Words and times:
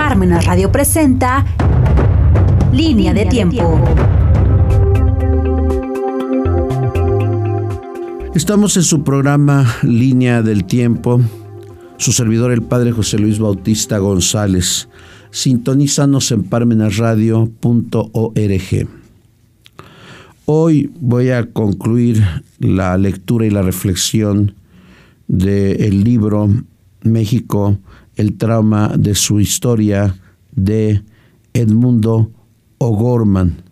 Parmenas 0.00 0.46
Radio 0.46 0.72
presenta 0.72 1.44
Línea 2.72 3.12
de 3.12 3.26
Tiempo. 3.26 3.78
Estamos 8.34 8.78
en 8.78 8.82
su 8.82 9.04
programa 9.04 9.66
Línea 9.82 10.40
del 10.40 10.64
Tiempo. 10.64 11.20
Su 11.98 12.12
servidor, 12.12 12.50
el 12.50 12.62
padre 12.62 12.92
José 12.92 13.18
Luis 13.18 13.38
Bautista 13.38 13.98
González. 13.98 14.88
Sintonízanos 15.32 16.32
en 16.32 16.44
parmenasradio.org. 16.44 18.88
Hoy 20.46 20.90
voy 20.98 21.28
a 21.28 21.52
concluir 21.52 22.24
la 22.58 22.96
lectura 22.96 23.44
y 23.44 23.50
la 23.50 23.60
reflexión 23.60 24.54
del 25.28 26.02
libro 26.02 26.48
México, 27.02 27.78
el 28.20 28.36
trauma 28.36 28.94
de 28.96 29.14
su 29.14 29.40
historia 29.40 30.14
de 30.52 31.02
Edmundo 31.54 32.30
O'Gorman. 32.78 33.62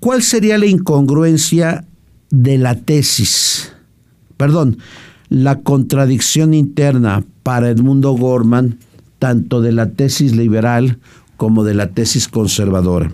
¿Cuál 0.00 0.22
sería 0.22 0.58
la 0.58 0.66
incongruencia 0.66 1.84
de 2.30 2.58
la 2.58 2.74
tesis? 2.74 3.72
Perdón, 4.36 4.78
la 5.28 5.60
contradicción 5.60 6.54
interna 6.54 7.24
para 7.42 7.70
Edmundo 7.70 8.12
O'Gorman, 8.12 8.78
tanto 9.18 9.60
de 9.60 9.72
la 9.72 9.90
tesis 9.90 10.34
liberal 10.36 10.98
como 11.36 11.64
de 11.64 11.74
la 11.74 11.88
tesis 11.88 12.28
conservadora. 12.28 13.10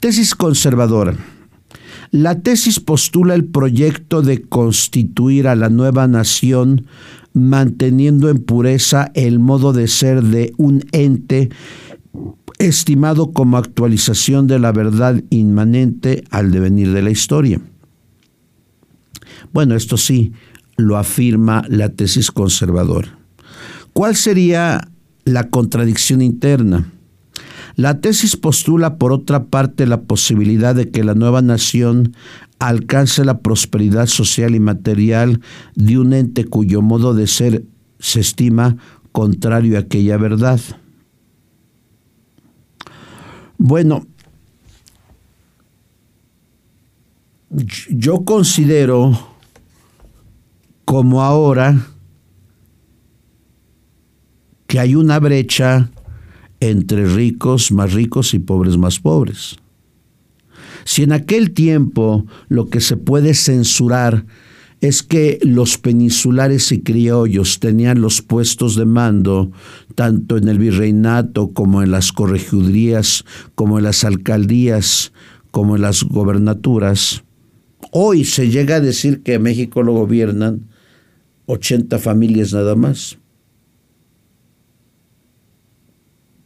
Tesis 0.00 0.34
conservadora. 0.34 1.14
La 2.10 2.40
tesis 2.40 2.78
postula 2.78 3.34
el 3.34 3.44
proyecto 3.44 4.22
de 4.22 4.42
constituir 4.42 5.48
a 5.48 5.56
la 5.56 5.68
nueva 5.68 6.06
nación 6.06 6.86
manteniendo 7.34 8.30
en 8.30 8.38
pureza 8.38 9.10
el 9.14 9.40
modo 9.40 9.72
de 9.72 9.88
ser 9.88 10.22
de 10.22 10.52
un 10.56 10.84
ente 10.92 11.50
estimado 12.58 13.32
como 13.32 13.58
actualización 13.58 14.46
de 14.46 14.58
la 14.58 14.72
verdad 14.72 15.22
inmanente 15.30 16.24
al 16.30 16.50
devenir 16.50 16.92
de 16.92 17.02
la 17.02 17.10
historia. 17.10 17.60
Bueno, 19.52 19.74
esto 19.74 19.96
sí, 19.96 20.32
lo 20.76 20.96
afirma 20.96 21.64
la 21.68 21.90
tesis 21.90 22.30
conservadora. 22.30 23.18
¿Cuál 23.92 24.16
sería 24.16 24.88
la 25.24 25.48
contradicción 25.50 26.22
interna? 26.22 26.90
La 27.76 28.00
tesis 28.00 28.36
postula, 28.36 28.98
por 28.98 29.12
otra 29.12 29.44
parte, 29.46 29.86
la 29.86 30.02
posibilidad 30.02 30.74
de 30.74 30.90
que 30.90 31.02
la 31.02 31.14
nueva 31.14 31.42
nación 31.42 32.14
alcance 32.68 33.24
la 33.24 33.38
prosperidad 33.38 34.06
social 34.06 34.54
y 34.54 34.60
material 34.60 35.40
de 35.74 35.98
un 35.98 36.12
ente 36.12 36.44
cuyo 36.44 36.82
modo 36.82 37.14
de 37.14 37.26
ser 37.26 37.64
se 37.98 38.20
estima 38.20 38.76
contrario 39.12 39.76
a 39.76 39.80
aquella 39.80 40.16
verdad. 40.16 40.60
Bueno, 43.58 44.06
yo 47.90 48.24
considero 48.24 49.18
como 50.84 51.22
ahora 51.22 51.86
que 54.66 54.80
hay 54.80 54.96
una 54.96 55.20
brecha 55.20 55.90
entre 56.60 57.06
ricos 57.06 57.70
más 57.70 57.92
ricos 57.92 58.34
y 58.34 58.38
pobres 58.38 58.76
más 58.76 58.98
pobres. 58.98 59.56
Si 60.84 61.02
en 61.02 61.12
aquel 61.12 61.52
tiempo 61.52 62.26
lo 62.48 62.68
que 62.68 62.80
se 62.80 62.96
puede 62.96 63.34
censurar 63.34 64.26
es 64.80 65.02
que 65.02 65.38
los 65.42 65.78
peninsulares 65.78 66.70
y 66.70 66.82
criollos 66.82 67.58
tenían 67.58 68.02
los 68.02 68.20
puestos 68.20 68.76
de 68.76 68.84
mando 68.84 69.50
tanto 69.94 70.36
en 70.36 70.48
el 70.48 70.58
virreinato 70.58 71.52
como 71.52 71.82
en 71.82 71.90
las 71.90 72.12
corregidurías, 72.12 73.24
como 73.54 73.78
en 73.78 73.84
las 73.84 74.04
alcaldías, 74.04 75.12
como 75.50 75.76
en 75.76 75.82
las 75.82 76.02
gobernaturas. 76.02 77.24
Hoy 77.92 78.24
se 78.24 78.50
llega 78.50 78.76
a 78.76 78.80
decir 78.80 79.22
que 79.22 79.38
México 79.38 79.82
lo 79.82 79.92
gobiernan 79.94 80.68
80 81.46 81.98
familias 81.98 82.52
nada 82.52 82.74
más. 82.74 83.18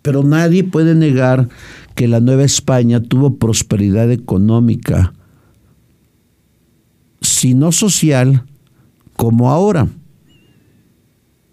Pero 0.03 0.23
nadie 0.23 0.63
puede 0.65 0.95
negar 0.95 1.49
que 1.99 2.07
la 2.07 2.21
Nueva 2.21 2.45
España 2.45 3.03
tuvo 3.03 3.39
prosperidad 3.39 4.13
económica, 4.13 5.15
si 7.21 7.55
no 7.55 7.73
social, 7.73 8.45
como 9.17 9.51
ahora. 9.51 9.89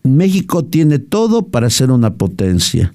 México 0.04 0.64
tiene 0.64 1.00
todo 1.00 1.48
para 1.48 1.72
ser 1.72 1.90
una 1.90 2.14
potencia. 2.14 2.94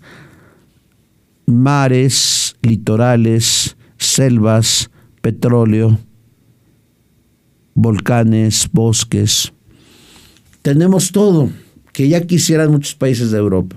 Mares, 1.45 2.55
litorales, 2.63 3.77
selvas, 3.99 4.89
petróleo, 5.21 5.99
volcanes, 7.75 8.71
bosques. 8.73 9.53
Tenemos 10.63 11.11
todo 11.11 11.51
que 11.93 12.09
ya 12.09 12.21
quisieran 12.21 12.71
muchos 12.71 12.95
países 12.95 13.33
de 13.33 13.39
Europa. 13.39 13.75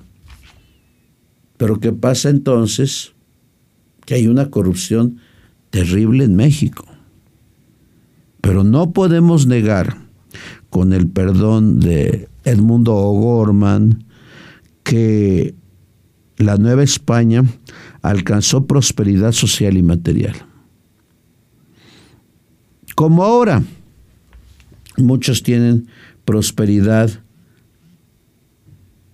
Pero 1.57 1.79
¿qué 1.79 1.91
pasa 1.91 2.29
entonces? 2.29 3.12
Que 4.05 4.15
hay 4.15 4.27
una 4.27 4.49
corrupción 4.49 5.19
terrible 5.69 6.23
en 6.23 6.35
México. 6.35 6.85
Pero 8.41 8.63
no 8.63 8.91
podemos 8.91 9.47
negar, 9.47 9.97
con 10.69 10.91
el 10.93 11.07
perdón 11.07 11.79
de 11.79 12.27
Edmundo 12.43 12.95
O'Gorman, 12.95 14.03
que 14.83 15.55
la 16.37 16.57
Nueva 16.57 16.83
España 16.83 17.43
alcanzó 18.01 18.65
prosperidad 18.65 19.31
social 19.31 19.77
y 19.77 19.83
material. 19.83 20.35
Como 22.95 23.23
ahora, 23.23 23.63
muchos 24.97 25.41
tienen 25.41 25.87
prosperidad, 26.25 27.09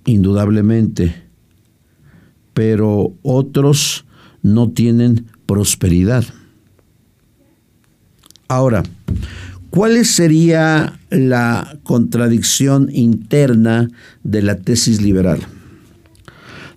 indudablemente, 0.05 1.23
pero 2.53 3.13
otros 3.21 4.05
no 4.41 4.69
tienen 4.69 5.25
prosperidad. 5.45 6.23
Ahora, 8.47 8.83
¿cuál 9.69 10.03
sería 10.05 10.99
la 11.09 11.77
contradicción 11.83 12.89
interna 12.91 13.89
de 14.23 14.41
la 14.41 14.55
tesis 14.55 15.01
liberal? 15.01 15.39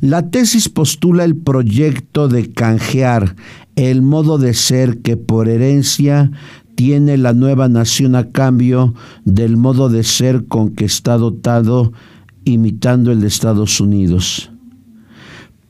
La 0.01 0.31
tesis 0.31 0.69
postula 0.69 1.25
el 1.25 1.37
proyecto 1.37 2.29
de 2.29 2.53
canjear 2.53 3.37
el 3.77 4.03
modo 4.03 4.37
de 4.37 4.53
ser 4.53 4.99
que 4.99 5.17
por 5.17 5.49
herencia 5.49 6.31
tiene 6.75 7.17
la 7.17 7.33
nueva 7.33 7.69
nación 7.69 8.17
a 8.17 8.31
cambio 8.33 8.95
del 9.25 9.57
modo 9.57 9.89
de 9.89 10.03
ser 10.03 10.47
con 10.47 10.75
que 10.75 10.85
está 10.85 11.17
dotado 11.17 11.93
imitando 12.45 13.13
el 13.13 13.21
de 13.21 13.29
Estados 13.29 13.81
Unidos 13.81 14.52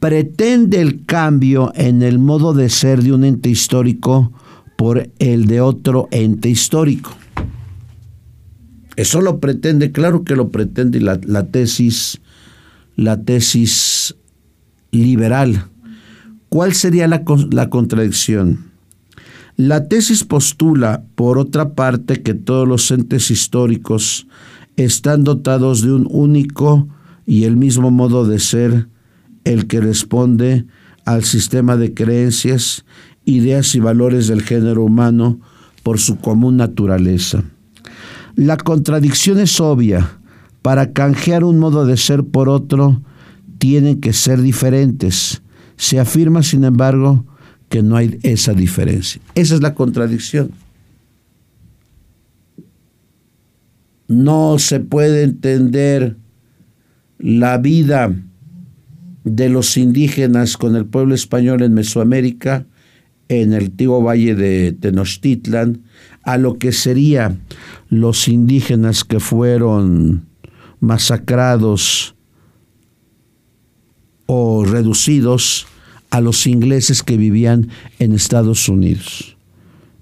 pretende 0.02 0.80
el 0.80 1.06
cambio 1.06 1.70
en 1.76 2.02
el 2.02 2.18
modo 2.18 2.54
de 2.54 2.68
ser 2.70 3.04
de 3.04 3.12
un 3.12 3.22
ente 3.22 3.50
histórico 3.50 4.32
por 4.76 5.08
el 5.20 5.46
de 5.46 5.60
otro 5.60 6.08
ente 6.10 6.48
histórico. 6.48 7.12
Eso 8.96 9.20
lo 9.20 9.38
pretende, 9.38 9.92
claro 9.92 10.24
que 10.24 10.34
lo 10.34 10.48
pretende 10.48 11.00
la, 11.00 11.46
tesis, 11.46 12.20
la 12.96 13.22
tesis 13.22 14.16
liberal. 14.90 15.66
¿Cuál 16.48 16.74
sería 16.74 17.06
la, 17.06 17.22
la 17.52 17.70
contradicción? 17.70 18.72
La 19.54 19.86
tesis 19.86 20.24
postula, 20.24 21.04
por 21.14 21.38
otra 21.38 21.74
parte, 21.74 22.24
que 22.24 22.34
todos 22.34 22.66
los 22.66 22.90
entes 22.90 23.30
históricos 23.30 24.26
están 24.74 25.22
dotados 25.22 25.80
de 25.80 25.92
un 25.92 26.08
único 26.10 26.88
y 27.24 27.44
el 27.44 27.56
mismo 27.56 27.92
modo 27.92 28.26
de 28.26 28.40
ser 28.40 28.88
el 29.44 29.66
que 29.66 29.80
responde 29.80 30.66
al 31.04 31.24
sistema 31.24 31.76
de 31.76 31.94
creencias, 31.94 32.84
ideas 33.24 33.74
y 33.74 33.80
valores 33.80 34.28
del 34.28 34.42
género 34.42 34.84
humano 34.84 35.40
por 35.82 35.98
su 35.98 36.16
común 36.16 36.56
naturaleza. 36.56 37.44
La 38.34 38.56
contradicción 38.56 39.38
es 39.38 39.60
obvia. 39.60 40.18
Para 40.62 40.92
canjear 40.92 41.42
un 41.42 41.58
modo 41.58 41.86
de 41.86 41.96
ser 41.96 42.24
por 42.24 42.48
otro, 42.48 43.02
tienen 43.58 44.00
que 44.00 44.12
ser 44.12 44.40
diferentes. 44.40 45.42
Se 45.76 45.98
afirma, 45.98 46.42
sin 46.42 46.64
embargo, 46.64 47.26
que 47.68 47.82
no 47.82 47.96
hay 47.96 48.18
esa 48.22 48.54
diferencia. 48.54 49.20
Esa 49.34 49.54
es 49.54 49.60
la 49.60 49.74
contradicción. 49.74 50.52
No 54.06 54.58
se 54.58 54.78
puede 54.78 55.24
entender 55.24 56.16
la 57.18 57.58
vida 57.58 58.14
de 59.24 59.48
los 59.48 59.76
indígenas 59.76 60.56
con 60.56 60.76
el 60.76 60.86
pueblo 60.86 61.14
español 61.14 61.62
en 61.62 61.74
Mesoamérica, 61.74 62.66
en 63.28 63.52
el 63.52 63.64
antiguo 63.64 64.02
valle 64.02 64.34
de 64.34 64.72
Tenochtitlan, 64.72 65.82
a 66.22 66.38
lo 66.38 66.58
que 66.58 66.72
serían 66.72 67.40
los 67.88 68.28
indígenas 68.28 69.04
que 69.04 69.20
fueron 69.20 70.26
masacrados 70.80 72.14
o 74.26 74.64
reducidos 74.64 75.66
a 76.10 76.20
los 76.20 76.46
ingleses 76.46 77.02
que 77.02 77.16
vivían 77.16 77.68
en 77.98 78.12
Estados 78.12 78.68
Unidos. 78.68 79.36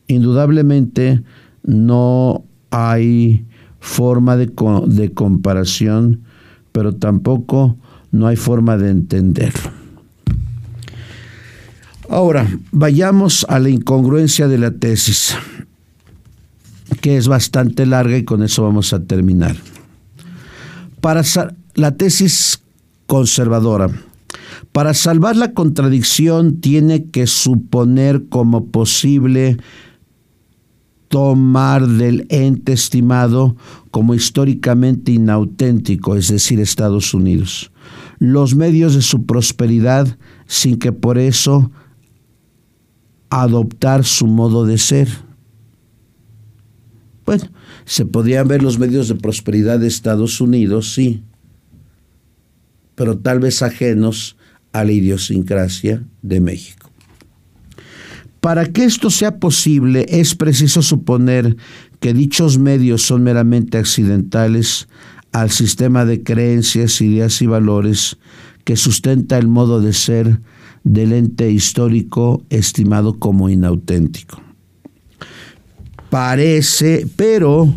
Indudablemente 0.08 1.22
no 1.62 2.44
hay 2.70 3.44
forma 3.78 4.37
de, 4.37 4.50
de 4.87 5.12
comparación, 5.12 6.22
pero 6.72 6.94
tampoco 6.94 7.78
no 8.12 8.26
hay 8.26 8.36
forma 8.36 8.76
de 8.76 8.90
entenderlo. 8.90 9.70
Ahora, 12.08 12.48
vayamos 12.72 13.46
a 13.48 13.60
la 13.60 13.68
incongruencia 13.68 14.48
de 14.48 14.58
la 14.58 14.72
tesis, 14.72 15.36
que 17.00 17.16
es 17.16 17.28
bastante 17.28 17.86
larga 17.86 18.16
y 18.16 18.24
con 18.24 18.42
eso 18.42 18.64
vamos 18.64 18.92
a 18.92 19.04
terminar. 19.04 19.56
Para 21.00 21.22
la 21.74 21.96
tesis 21.96 22.62
conservadora, 23.06 23.90
para 24.72 24.92
salvar 24.94 25.36
la 25.36 25.52
contradicción 25.52 26.60
tiene 26.60 27.04
que 27.10 27.26
suponer 27.26 28.24
como 28.28 28.66
posible 28.66 29.56
tomar 31.08 31.86
del 31.86 32.26
ente 32.28 32.72
estimado 32.72 33.56
como 33.90 34.14
históricamente 34.14 35.12
inauténtico, 35.12 36.14
es 36.14 36.28
decir, 36.28 36.60
Estados 36.60 37.14
Unidos, 37.14 37.72
los 38.20 38.55
medios 38.55 38.94
de 38.94 39.02
su 39.02 39.25
prosperidad 39.26 40.19
sin 40.46 40.78
que 40.78 40.93
por 40.93 41.19
eso 41.19 41.72
adoptar 43.31 44.05
su 44.05 44.26
modo 44.26 44.67
de 44.67 44.78
ser. 44.78 45.08
Bueno, 47.25 47.44
se 47.87 48.05
podían 48.05 48.46
ver 48.46 48.62
los 48.62 48.78
medios 48.78 49.08
de 49.08 49.14
prosperidad 49.14 49.81
de 49.81 49.88
Estados 49.88 50.40
Unidos, 50.40 50.93
sí, 50.93 51.25
pero 52.94 53.19
tal 53.19 53.40
vez 53.40 53.62
ajenos 53.62 54.37
a 54.72 54.84
la 54.84 54.93
idiosincrasia 54.93 56.05
de 56.20 56.40
México. 56.40 56.90
Para 58.40 58.67
que 58.67 58.84
esto 58.84 59.11
sea 59.11 59.38
posible 59.38 60.06
es 60.08 60.34
preciso 60.34 60.82
suponer 60.82 61.56
que 62.00 62.12
dichos 62.12 62.58
medios 62.58 63.02
son 63.02 63.22
meramente 63.22 63.78
accidentales 63.78 64.88
al 65.32 65.50
sistema 65.50 66.05
de 66.05 66.23
creencias, 66.23 67.00
ideas 67.00 67.41
y 67.43 67.47
valores 67.47 68.19
que 68.65 68.77
sustenta 68.77 69.38
el 69.38 69.49
modo 69.49 69.81
de 69.81 69.93
ser 69.93 70.41
del 70.85 71.12
ente 71.12 71.50
histórico 71.50 72.43
estimado 72.50 73.19
como 73.19 73.49
inauténtico. 73.49 74.41
Parece, 76.09 77.06
pero 77.17 77.73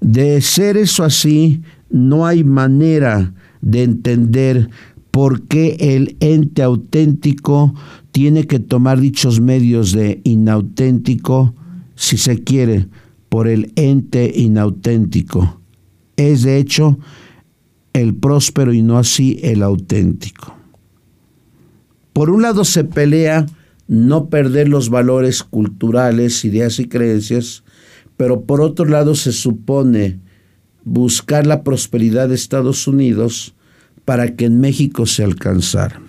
de 0.00 0.40
ser 0.42 0.76
eso 0.76 1.04
así, 1.04 1.62
no 1.88 2.26
hay 2.26 2.44
manera 2.44 3.32
de 3.62 3.82
entender 3.82 4.68
por 5.10 5.42
qué 5.42 5.76
el 5.80 6.16
ente 6.20 6.62
auténtico 6.62 7.74
tiene 8.12 8.46
que 8.46 8.58
tomar 8.58 9.00
dichos 9.00 9.40
medios 9.40 9.92
de 9.92 10.20
inauténtico, 10.24 11.54
si 11.94 12.18
se 12.18 12.42
quiere, 12.44 12.88
por 13.28 13.48
el 13.48 13.72
ente 13.76 14.30
inauténtico. 14.34 15.60
Es 16.16 16.42
de 16.42 16.58
hecho 16.58 16.98
el 17.92 18.14
próspero 18.14 18.72
y 18.72 18.82
no 18.82 18.98
así 18.98 19.38
el 19.42 19.62
auténtico. 19.62 20.54
Por 22.12 22.30
un 22.30 22.42
lado 22.42 22.64
se 22.64 22.84
pelea 22.84 23.46
no 23.88 24.28
perder 24.28 24.68
los 24.68 24.90
valores 24.90 25.42
culturales, 25.42 26.44
ideas 26.44 26.78
y 26.78 26.88
creencias, 26.88 27.62
pero 28.16 28.42
por 28.42 28.60
otro 28.60 28.86
lado 28.86 29.14
se 29.14 29.32
supone 29.32 30.18
buscar 30.84 31.46
la 31.46 31.62
prosperidad 31.62 32.28
de 32.28 32.34
Estados 32.34 32.86
Unidos 32.86 33.54
para 34.04 34.34
que 34.34 34.46
en 34.46 34.60
México 34.60 35.06
se 35.06 35.24
alcanzara 35.24 36.00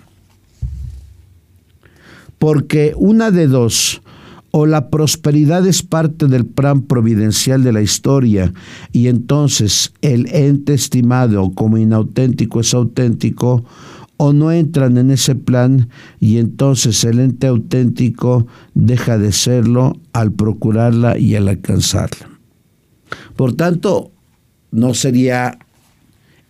porque 2.38 2.94
una 2.96 3.30
de 3.30 3.46
dos, 3.46 4.00
o 4.50 4.66
la 4.66 4.90
prosperidad 4.90 5.66
es 5.66 5.82
parte 5.82 6.26
del 6.26 6.46
plan 6.46 6.82
providencial 6.82 7.62
de 7.62 7.72
la 7.72 7.82
historia 7.82 8.52
y 8.92 9.08
entonces 9.08 9.92
el 10.00 10.26
ente 10.34 10.74
estimado 10.74 11.50
como 11.52 11.78
inauténtico 11.78 12.60
es 12.60 12.72
auténtico, 12.74 13.64
o 14.18 14.32
no 14.32 14.50
entran 14.50 14.98
en 14.98 15.10
ese 15.12 15.36
plan 15.36 15.88
y 16.20 16.38
entonces 16.38 17.04
el 17.04 17.20
ente 17.20 17.46
auténtico 17.46 18.46
deja 18.74 19.16
de 19.16 19.32
serlo 19.32 19.96
al 20.12 20.32
procurarla 20.32 21.16
y 21.18 21.36
al 21.36 21.48
alcanzarla. 21.48 22.28
Por 23.36 23.54
tanto, 23.54 24.10
no 24.72 24.92
sería 24.92 25.58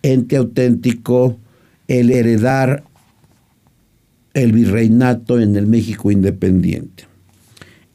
ente 0.01 0.35
auténtico 0.35 1.37
el 1.87 2.09
heredar 2.09 2.83
el 4.33 4.51
virreinato 4.51 5.39
en 5.39 5.55
el 5.55 5.67
México 5.67 6.11
independiente. 6.11 7.05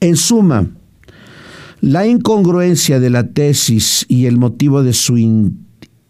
En 0.04 0.16
suma, 0.16 0.66
la 1.80 2.06
incongruencia 2.06 3.00
de 3.00 3.08
la 3.08 3.28
tesis 3.28 4.04
y 4.06 4.26
el 4.26 4.36
motivo 4.36 4.82
de 4.82 4.92
su 4.92 5.16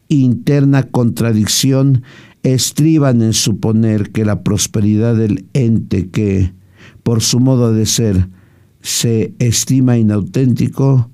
interna 0.09 0.83
contradicción 0.83 2.03
estriban 2.43 3.23
en 3.23 3.33
suponer 3.33 4.11
que 4.11 4.25
la 4.25 4.43
prosperidad 4.43 5.15
del 5.15 5.47
ente 5.53 6.11
que, 6.11 6.53
por 7.05 7.23
su 7.23 7.39
modo 7.39 7.73
de 7.73 7.87
ser, 7.87 8.31
se 8.81 9.33
estima 9.39 9.97
inauténtico, 9.97 11.09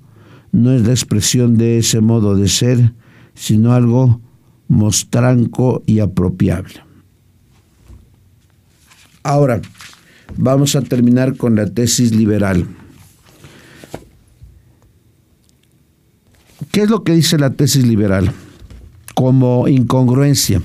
no 0.51 0.71
es 0.71 0.81
la 0.81 0.89
expresión 0.89 1.57
de 1.57 1.77
ese 1.77 2.01
modo 2.01 2.35
de 2.35 2.47
ser, 2.47 2.95
sino 3.35 3.73
algo 3.73 4.21
mostranco 4.67 5.83
y 5.85 5.99
apropiable. 5.99 6.81
Ahora, 9.21 9.61
vamos 10.37 10.75
a 10.75 10.81
terminar 10.81 11.37
con 11.37 11.55
la 11.55 11.65
tesis 11.67 12.13
liberal. 12.13 12.67
¿Qué 16.71 16.83
es 16.83 16.89
lo 16.89 17.03
que 17.03 17.13
dice 17.13 17.37
la 17.37 17.51
tesis 17.51 17.85
liberal? 17.85 18.31
Como 19.13 19.67
incongruencia. 19.67 20.61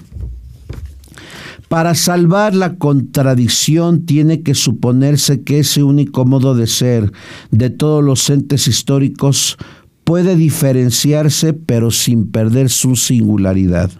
Para 1.68 1.96
salvar 1.96 2.54
la 2.54 2.76
contradicción 2.76 4.06
tiene 4.06 4.42
que 4.42 4.54
suponerse 4.54 5.42
que 5.42 5.58
ese 5.58 5.82
único 5.82 6.24
modo 6.24 6.54
de 6.54 6.68
ser 6.68 7.12
de 7.50 7.70
todos 7.70 8.04
los 8.04 8.30
entes 8.30 8.68
históricos 8.68 9.56
puede 10.04 10.36
diferenciarse 10.36 11.54
pero 11.54 11.90
sin 11.90 12.30
perder 12.30 12.70
su 12.70 12.94
singularidad. 12.94 13.90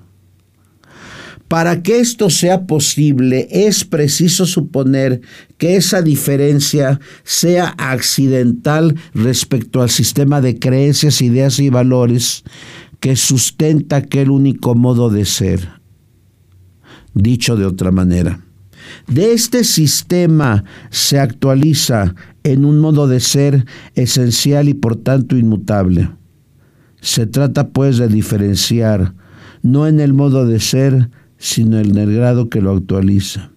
Para 1.49 1.83
que 1.83 2.01
esto 2.01 2.29
sea 2.29 2.67
posible 2.67 3.47
es 3.51 3.85
preciso 3.85 4.47
suponer 4.47 5.21
que 5.59 5.77
esa 5.77 6.03
diferencia 6.03 7.01
sea 7.23 7.75
accidental 7.79 8.97
respecto 9.15 9.81
al 9.81 9.91
sistema 9.91 10.41
de 10.41 10.59
creencias, 10.59 11.23
ideas 11.23 11.61
y 11.61 11.71
valores 11.71 12.43
que 12.99 13.15
sustenta 13.15 13.97
aquel 13.97 14.31
único 14.31 14.75
modo 14.75 15.09
de 15.09 15.25
ser. 15.25 15.69
Dicho 17.15 17.57
de 17.57 17.65
otra 17.65 17.93
manera, 17.93 18.41
de 19.07 19.33
este 19.33 19.65
sistema 19.65 20.65
se 20.91 21.19
actualiza 21.19 22.15
en 22.43 22.65
un 22.65 22.81
modo 22.81 23.07
de 23.07 23.21
ser 23.21 23.65
esencial 23.95 24.69
y 24.69 24.75
por 24.75 24.97
tanto 24.97 25.37
inmutable. 25.37 26.11
Se 27.01 27.27
trata 27.27 27.69
pues 27.69 27.99
de 27.99 28.09
diferenciar, 28.09 29.15
no 29.63 29.87
en 29.87 30.01
el 30.01 30.13
modo 30.13 30.47
de 30.47 30.61
ser, 30.61 31.11
sino 31.39 31.79
en 31.79 31.97
el 31.97 32.15
grado 32.15 32.49
que 32.49 32.61
lo 32.61 32.73
actualiza. 32.73 33.51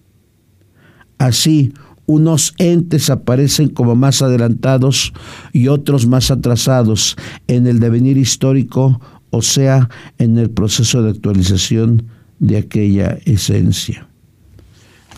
Así, 1.18 1.72
unos 2.06 2.54
entes 2.58 3.08
aparecen 3.08 3.68
como 3.68 3.94
más 3.94 4.22
adelantados 4.22 5.12
y 5.52 5.68
otros 5.68 6.06
más 6.06 6.30
atrasados 6.30 7.16
en 7.46 7.66
el 7.66 7.78
devenir 7.78 8.18
histórico, 8.18 9.00
o 9.30 9.42
sea, 9.42 9.88
en 10.18 10.38
el 10.38 10.50
proceso 10.50 11.02
de 11.02 11.10
actualización 11.10 12.08
de 12.40 12.56
aquella 12.56 13.18
esencia. 13.26 14.08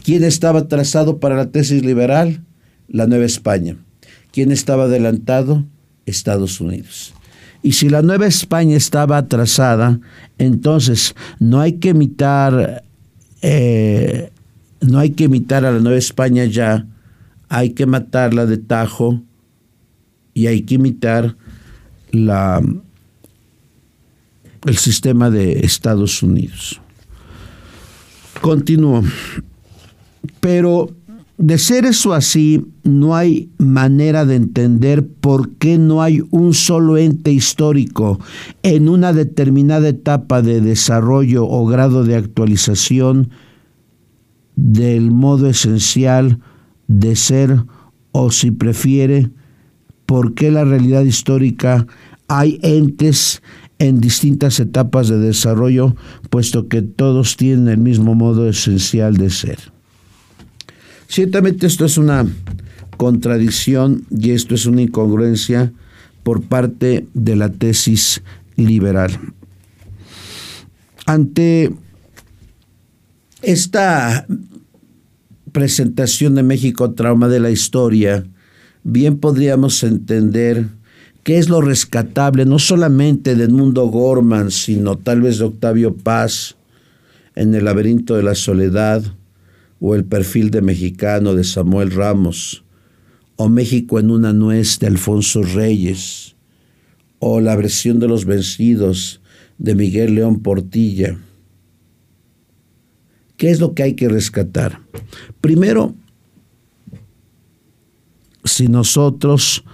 ¿Quién 0.04 0.25
estaba 0.25 0.61
atrasado 0.61 1.19
para 1.19 1.37
la 1.37 1.50
tesis 1.50 1.85
liberal? 1.85 2.45
La 2.88 3.07
Nueva 3.07 3.25
España. 3.25 3.76
¿Quién 4.33 4.50
estaba 4.50 4.85
adelantado? 4.85 5.64
Estados 6.04 6.61
Unidos. 6.61 7.14
Y 7.62 7.73
si 7.73 7.88
la 7.88 8.02
Nueva 8.02 8.26
España 8.26 8.76
estaba 8.76 9.16
atrasada, 9.19 10.00
entonces 10.38 11.14
no 11.38 11.61
hay 11.61 11.75
que 11.75 11.90
imitar, 11.90 12.83
eh, 13.40 14.31
no 14.81 14.99
hay 14.99 15.11
que 15.11 15.25
imitar 15.25 15.64
a 15.64 15.73
la 15.73 15.78
Nueva 15.78 15.99
España 15.99 16.45
ya, 16.45 16.87
hay 17.49 17.71
que 17.71 17.87
matarla 17.87 18.47
de 18.47 18.59
tajo 18.59 19.23
y 20.35 20.49
hay 20.49 20.62
que 20.62 20.75
imitar 20.75 21.37
la, 22.11 22.61
el 24.66 24.76
sistema 24.76 25.31
de 25.31 25.61
Estados 25.61 26.23
Unidos. 26.23 26.81
Continúo. 28.40 29.04
Pero 30.40 30.90
de 31.42 31.58
ser 31.58 31.87
eso 31.87 32.14
así, 32.14 32.64
no 32.84 33.16
hay 33.16 33.50
manera 33.58 34.25
de 34.25 34.37
entender 34.37 35.04
por 35.04 35.50
qué 35.54 35.76
no 35.76 36.00
hay 36.00 36.22
un 36.30 36.54
solo 36.54 36.99
ente 36.99 37.32
histórico 37.32 38.20
en 38.62 38.88
una 38.88 39.12
determinada 39.12 39.88
etapa 39.88 40.40
de 40.40 40.61
desarrollo 40.61 41.44
o 41.44 41.66
grado 41.66 42.04
de 42.04 42.14
actualización 42.14 43.30
del 44.54 45.11
modo 45.11 45.49
esencial 45.49 46.38
de 46.87 47.16
ser 47.16 47.64
o 48.12 48.30
si 48.30 48.52
prefiere, 48.52 49.28
por 50.06 50.34
qué 50.34 50.52
la 50.52 50.64
realidad 50.64 51.02
histórica 51.02 51.88
hay 52.28 52.61
entes 52.62 53.42
en 53.80 54.00
distintas 54.00 54.61
etapas 54.61 55.08
de 55.08 55.18
desarrollo, 55.18 55.96
puesto 56.30 56.68
que 56.68 56.82
todos 56.82 57.37
tienen 57.37 57.66
el 57.66 57.78
mismo 57.78 58.14
modo 58.14 58.49
esencial 58.49 59.16
de 59.16 59.30
ser. 59.30 59.72
Ciertamente 61.12 61.66
esto 61.66 61.85
es 61.85 61.99
una 61.99 62.26
contradicción 62.97 64.07
y 64.11 64.31
esto 64.31 64.54
es 64.54 64.64
una 64.64 64.81
incongruencia 64.81 65.71
por 66.23 66.40
parte 66.40 67.07
de 67.12 67.37
la 67.37 67.50
tesis 67.50 68.23
liberal. 68.57 69.11
Ante 71.04 71.71
esta 73.42 74.26
presentación 75.52 76.35
de 76.35 76.45
México 76.45 76.92
trauma 76.92 77.28
de 77.28 77.40
la 77.40 77.50
historia, 77.50 78.25
bien 78.83 79.19
podríamos 79.19 79.83
entender 79.83 80.69
qué 81.25 81.37
es 81.37 81.50
lo 81.50 81.61
rescatable, 81.61 82.47
no 82.47 82.59
solamente 82.59 83.37
de 83.37 83.49
Mundo 83.49 83.85
Gorman, 83.88 84.50
sino 84.50 84.97
tal 84.97 85.21
vez 85.21 85.37
de 85.37 85.45
Octavio 85.45 85.95
Paz 85.95 86.57
en 87.35 87.54
El 87.54 87.66
laberinto 87.66 88.16
de 88.16 88.23
la 88.23 88.35
soledad, 88.35 89.02
o 89.84 89.96
El 89.96 90.04
perfil 90.04 90.52
de 90.52 90.62
mexicano 90.62 91.34
de 91.34 91.42
Samuel 91.42 91.90
Ramos, 91.90 92.64
o 93.34 93.48
México 93.48 93.98
en 93.98 94.12
una 94.12 94.32
nuez 94.32 94.78
de 94.78 94.86
Alfonso 94.86 95.42
Reyes, 95.42 96.36
o 97.18 97.40
La 97.40 97.56
versión 97.56 97.98
de 97.98 98.06
los 98.06 98.24
vencidos 98.24 99.20
de 99.58 99.74
Miguel 99.74 100.14
León 100.14 100.38
Portilla. 100.40 101.18
¿Qué 103.36 103.50
es 103.50 103.58
lo 103.58 103.74
que 103.74 103.82
hay 103.82 103.94
que 103.94 104.08
rescatar? 104.08 104.78
Primero, 105.40 105.96
si 108.44 108.68
nosotros 108.68 109.64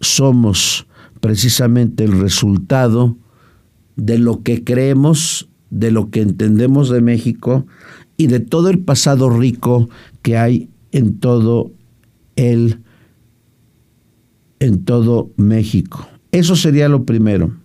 somos 0.00 0.86
precisamente 1.22 2.04
el 2.04 2.20
resultado 2.20 3.16
de 3.96 4.18
lo 4.18 4.42
que 4.42 4.64
creemos, 4.64 5.48
de 5.70 5.90
lo 5.92 6.10
que 6.10 6.20
entendemos 6.20 6.90
de 6.90 7.00
México 7.00 7.66
y 8.20 8.26
de 8.26 8.40
todo 8.40 8.68
el 8.68 8.80
pasado 8.80 9.30
rico 9.30 9.88
que 10.20 10.36
hay 10.36 10.68
en 10.92 11.20
todo 11.20 11.70
el 12.36 12.80
en 14.58 14.84
todo 14.84 15.30
México. 15.38 16.06
Eso 16.30 16.54
sería 16.54 16.90
lo 16.90 17.04
primero. 17.04 17.56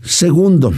Segundo, 0.00 0.72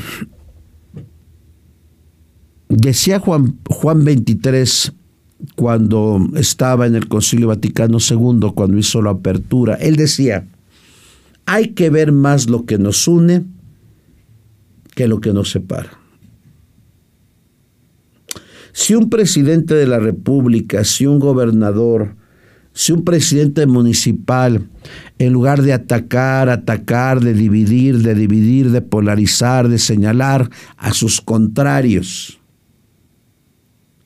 decía 2.69 3.21
Juan, 3.21 3.61
Juan 3.71 4.05
23 4.05 4.93
cuando 5.55 6.19
estaba 6.35 6.89
en 6.89 6.97
el 6.97 7.07
Concilio 7.07 7.47
Vaticano 7.47 7.99
II, 7.99 8.51
cuando 8.57 8.77
hizo 8.77 9.01
la 9.03 9.11
apertura, 9.11 9.75
él 9.75 9.95
decía, 9.95 10.49
hay 11.45 11.69
que 11.75 11.91
ver 11.91 12.11
más 12.11 12.49
lo 12.49 12.65
que 12.65 12.79
nos 12.79 13.07
une 13.07 13.45
que 14.97 15.07
lo 15.07 15.21
que 15.21 15.33
nos 15.33 15.53
separa. 15.53 16.06
Si 18.77 18.95
un 18.95 19.09
presidente 19.09 19.75
de 19.75 19.87
la 19.87 19.99
República, 19.99 20.85
si 20.85 21.07
un 21.07 21.19
gobernador, 21.19 22.15
si 22.75 22.93
un 22.93 23.05
presidente 23.05 23.67
municipal, 23.67 24.69
en 25.19 25.33
lugar 25.33 25.63
de 25.63 25.73
atacar, 25.73 26.51
atacar, 26.51 27.21
de 27.21 27.33
dividir, 27.33 28.03
de 28.03 28.15
dividir, 28.15 28.73
de 28.73 28.83
polarizar, 28.83 29.71
de 29.71 29.79
señalar 29.79 30.51
a 30.77 30.93
sus 30.93 31.23
contrarios, 31.23 32.39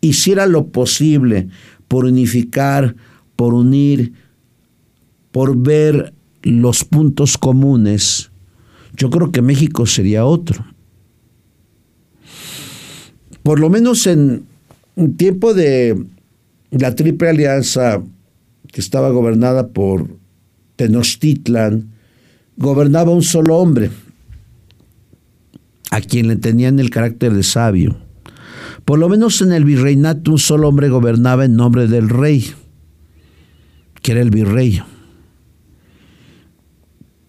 hiciera 0.02 0.46
lo 0.46 0.68
posible 0.68 1.48
por 1.88 2.04
unificar, 2.04 2.94
por 3.34 3.54
unir, 3.54 4.12
por 5.32 5.56
ver 5.56 6.14
los 6.44 6.84
puntos 6.84 7.36
comunes, 7.38 8.30
yo 8.96 9.10
creo 9.10 9.32
que 9.32 9.42
México 9.42 9.84
sería 9.84 10.24
otro. 10.24 10.64
Por 13.42 13.58
lo 13.58 13.68
menos 13.68 14.06
en 14.06 14.48
un 15.00 15.16
tiempo 15.16 15.54
de 15.54 16.04
la 16.70 16.94
Triple 16.94 17.30
Alianza, 17.30 18.02
que 18.70 18.82
estaba 18.82 19.08
gobernada 19.08 19.68
por 19.68 20.18
Tenochtitlan, 20.76 21.90
gobernaba 22.58 23.10
un 23.10 23.22
solo 23.22 23.56
hombre, 23.56 23.90
a 25.90 26.02
quien 26.02 26.28
le 26.28 26.36
tenían 26.36 26.78
el 26.78 26.90
carácter 26.90 27.32
de 27.32 27.42
sabio. 27.42 27.96
Por 28.84 28.98
lo 28.98 29.08
menos 29.08 29.40
en 29.40 29.52
el 29.52 29.64
virreinato 29.64 30.32
un 30.32 30.38
solo 30.38 30.68
hombre 30.68 30.90
gobernaba 30.90 31.46
en 31.46 31.56
nombre 31.56 31.88
del 31.88 32.10
rey, 32.10 32.52
que 34.02 34.12
era 34.12 34.20
el 34.20 34.30
virrey. 34.30 34.82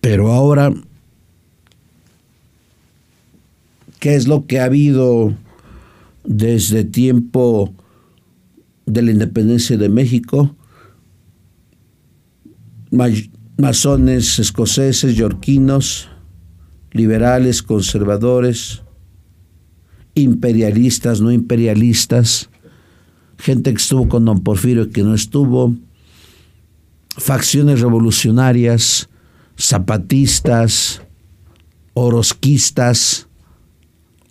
Pero 0.02 0.34
ahora, 0.34 0.74
¿qué 4.00 4.16
es 4.16 4.28
lo 4.28 4.46
que 4.46 4.60
ha 4.60 4.66
habido 4.66 5.34
desde 6.24 6.84
tiempo 6.84 7.74
de 8.86 9.02
la 9.02 9.12
independencia 9.12 9.78
de 9.78 9.90
México? 9.90 10.56
Masones 13.58 14.40
escoceses, 14.40 15.16
yorquinos, 15.16 16.10
liberales, 16.92 17.62
conservadores, 17.62 18.82
imperialistas, 20.16 21.22
no 21.22 21.32
imperialistas, 21.32 22.50
gente 23.38 23.72
que 23.72 23.82
estuvo 23.82 24.10
con 24.10 24.26
don 24.26 24.44
Porfirio 24.44 24.84
y 24.84 24.90
que 24.90 25.04
no 25.04 25.16
estuvo, 25.16 25.76
facciones 27.18 27.82
revolucionarias, 27.82 29.10
zapatistas, 29.58 31.02
orosquistas, 31.94 33.28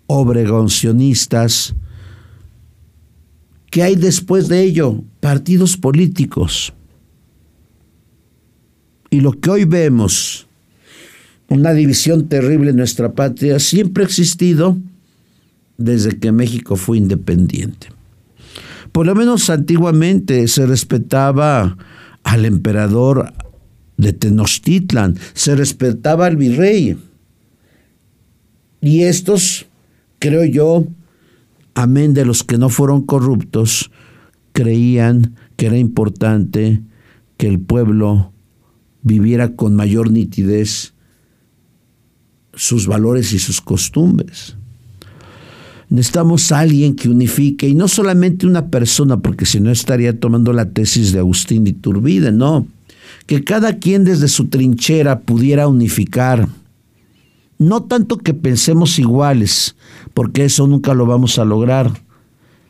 obregoncionistas. 0.07 1.75
¿Qué 3.71 3.85
hay 3.85 3.95
después 3.95 4.49
de 4.49 4.63
ello? 4.63 5.03
Partidos 5.21 5.77
políticos. 5.77 6.73
Y 9.11 9.21
lo 9.21 9.33
que 9.33 9.51
hoy 9.51 9.65
vemos, 9.65 10.47
una 11.49 11.73
división 11.73 12.29
terrible 12.29 12.71
en 12.71 12.77
nuestra 12.77 13.13
patria, 13.13 13.59
siempre 13.61 14.03
ha 14.03 14.07
existido 14.07 14.77
desde 15.79 16.19
que 16.19 16.33
México 16.33 16.77
fue 16.77 16.99
independiente. 16.99 17.89
Por 18.93 19.07
lo 19.07 19.15
menos 19.15 19.49
antiguamente 19.51 20.49
se 20.49 20.67
respetaba 20.67 21.77
al 22.25 22.45
emperador 22.45 23.33
de 23.97 24.13
Tenochtitlan, 24.13 25.17
se 25.33 25.55
respetaba 25.55 26.27
al 26.27 26.37
virrey. 26.37 26.97
Y 28.81 29.03
estos, 29.03 29.67
creo 30.19 30.45
yo, 30.45 30.87
amén 31.75 32.15
de 32.15 32.25
los 32.25 32.45
que 32.45 32.59
no 32.59 32.69
fueron 32.69 33.03
corruptos, 33.03 33.91
creían 34.53 35.37
que 35.57 35.67
era 35.67 35.79
importante 35.79 36.83
que 37.37 37.49
el 37.49 37.61
pueblo 37.61 38.33
viviera 39.03 39.55
con 39.57 39.75
mayor 39.75 40.11
nitidez 40.11 40.95
sus 42.55 42.87
valores 42.87 43.33
y 43.33 43.39
sus 43.39 43.61
costumbres. 43.61 44.57
Necesitamos 45.89 46.53
a 46.53 46.61
alguien 46.61 46.95
que 46.95 47.09
unifique, 47.09 47.69
y 47.69 47.75
no 47.75 47.89
solamente 47.89 48.47
una 48.47 48.69
persona, 48.69 49.21
porque 49.21 49.45
si 49.45 49.59
no 49.59 49.71
estaría 49.71 50.19
tomando 50.19 50.53
la 50.53 50.71
tesis 50.71 51.13
de 51.13 51.19
Agustín 51.19 51.65
de 51.65 51.71
Iturbide, 51.71 52.31
no. 52.31 52.67
Que 53.27 53.43
cada 53.43 53.79
quien 53.79 54.05
desde 54.05 54.29
su 54.29 54.47
trinchera 54.47 55.21
pudiera 55.21 55.67
unificar. 55.67 56.49
No 57.61 57.83
tanto 57.83 58.17
que 58.17 58.33
pensemos 58.33 58.99
iguales, 58.99 59.77
porque 60.15 60.47
eso 60.47 60.67
nunca 60.67 60.95
lo 60.95 61.05
vamos 61.05 61.39
a 61.39 61.45
lograr. 61.45 61.93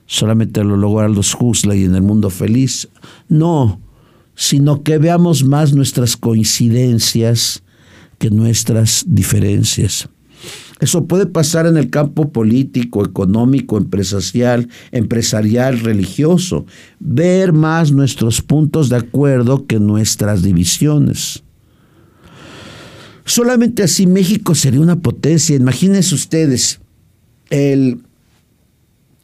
Solamente 0.07 0.65
lo 0.65 0.77
logran 0.77 1.15
los 1.15 1.33
Huxley 1.33 1.85
en 1.85 1.95
el 1.95 2.03
mundo 2.03 2.29
feliz. 2.29 2.89
No, 3.29 3.81
sino 4.35 4.83
que 4.83 4.99
veamos 4.99 5.45
más 5.45 5.75
nuestras 5.75 6.17
coincidencias 6.17 7.63
que 8.19 8.31
nuestras 8.31 9.05
diferencias. 9.07 10.09
Eso 10.81 11.07
puede 11.07 11.27
pasar 11.27 11.67
en 11.67 11.77
el 11.77 11.89
campo 11.89 12.33
político, 12.33 13.05
económico, 13.05 13.79
empresarial, 13.79 14.69
empresarial, 14.91 15.79
religioso. 15.79 16.67
Ver 16.99 17.53
más 17.53 17.93
nuestros 17.93 18.43
puntos 18.43 18.89
de 18.89 18.97
acuerdo 18.97 19.67
que 19.69 19.79
nuestras 19.79 20.43
divisiones. 20.43 21.45
Solamente 23.25 23.83
así 23.83 24.07
México 24.07 24.55
sería 24.55 24.81
una 24.81 25.01
potencia. 25.01 25.57
Imagínense 25.57 26.15
ustedes, 26.15 26.81
el 27.51 28.01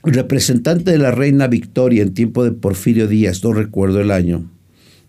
representante 0.02 0.92
de 0.92 0.98
la 0.98 1.10
reina 1.10 1.48
Victoria 1.48 2.02
en 2.02 2.14
tiempo 2.14 2.44
de 2.44 2.52
Porfirio 2.52 3.08
Díaz, 3.08 3.42
no 3.42 3.52
recuerdo 3.52 4.00
el 4.00 4.10
año, 4.10 4.48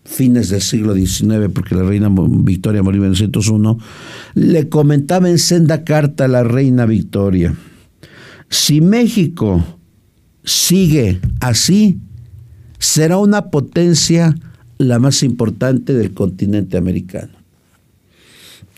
fines 0.04 0.48
del 0.48 0.62
siglo 0.62 0.94
XIX, 0.94 1.50
porque 1.52 1.74
la 1.74 1.84
reina 1.84 2.08
Victoria 2.10 2.82
murió 2.82 3.04
en 3.04 3.10
1901, 3.10 3.78
le 4.34 4.68
comentaba 4.68 5.28
en 5.28 5.38
senda 5.38 5.84
carta 5.84 6.24
a 6.24 6.28
la 6.28 6.42
reina 6.42 6.86
Victoria, 6.86 7.54
si 8.50 8.80
México 8.80 9.64
sigue 10.42 11.20
así, 11.40 11.98
será 12.78 13.18
una 13.18 13.50
potencia 13.50 14.34
la 14.78 14.98
más 14.98 15.22
importante 15.22 15.92
del 15.92 16.14
continente 16.14 16.76
americano. 16.76 17.37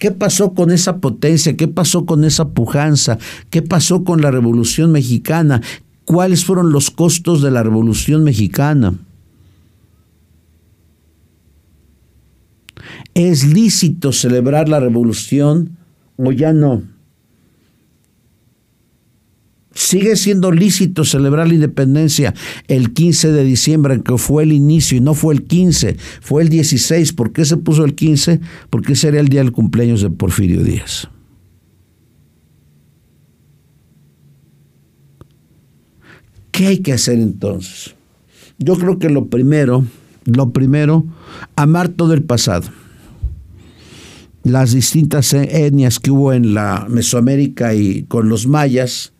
¿Qué 0.00 0.11
pasó 0.11 0.54
con 0.54 0.71
esa 0.71 0.97
potencia? 0.97 1.59
¿Qué 1.59 1.69
pasó 1.69 2.07
con 2.07 2.25
esa 2.25 2.49
pujanza? 2.49 3.19
¿Qué 3.50 3.61
pasó 3.61 4.02
con 4.02 4.23
la 4.23 4.30
Revolución 4.30 4.92
Mexicana? 4.92 5.61
¿Cuáles 6.07 6.47
fueron 6.47 6.73
los 6.73 6.90
costos 6.90 7.42
de 7.42 7.50
la 7.50 7.62
Revolución 7.62 8.25
Mexicana? 8.25 8.95
¿Es 13.12 13.45
lícito 13.45 14.11
celebrar 14.12 14.71
la 14.71 14.80
revolución 14.80 15.76
o 16.16 16.33
ya 16.33 16.54
no? 16.54 16.83
Sigue 19.72 20.16
siendo 20.16 20.50
lícito 20.50 21.04
celebrar 21.04 21.48
la 21.48 21.54
independencia 21.54 22.34
el 22.66 22.92
15 22.92 23.30
de 23.30 23.44
diciembre, 23.44 24.02
que 24.02 24.18
fue 24.18 24.42
el 24.42 24.52
inicio, 24.52 24.98
y 24.98 25.00
no 25.00 25.14
fue 25.14 25.34
el 25.34 25.44
15, 25.44 25.96
fue 26.20 26.42
el 26.42 26.48
16. 26.48 27.12
¿Por 27.12 27.32
qué 27.32 27.44
se 27.44 27.56
puso 27.56 27.84
el 27.84 27.94
15? 27.94 28.40
Porque 28.68 28.94
ese 28.94 29.08
era 29.08 29.20
el 29.20 29.28
día 29.28 29.40
del 29.40 29.52
cumpleaños 29.52 30.02
de 30.02 30.10
Porfirio 30.10 30.62
Díaz. 30.64 31.08
¿Qué 36.50 36.66
hay 36.66 36.78
que 36.78 36.92
hacer 36.92 37.18
entonces? 37.18 37.94
Yo 38.58 38.76
creo 38.76 38.98
que 38.98 39.08
lo 39.08 39.26
primero, 39.26 39.84
lo 40.24 40.50
primero, 40.52 41.06
amar 41.56 41.88
todo 41.88 42.12
el 42.12 42.22
pasado 42.22 42.68
las 44.42 44.72
distintas 44.72 45.32
etnias 45.34 45.98
que 45.98 46.10
hubo 46.10 46.32
en 46.32 46.54
la 46.54 46.86
Mesoamérica 46.88 47.74
y 47.74 48.04
con 48.04 48.28
los 48.28 48.46
mayas, 48.46 49.12